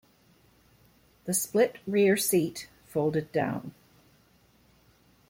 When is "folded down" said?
2.87-3.75